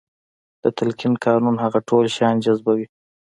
د 0.63 0.65
تلقين 0.77 1.13
قانون 1.25 1.55
هغه 1.63 1.79
ټول 1.89 2.05
شيان 2.15 2.35
جذبوي. 2.45 2.85